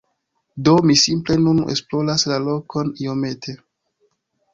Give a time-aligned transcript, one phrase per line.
[0.67, 3.55] Do, mi simple nun esploras la lokon iomete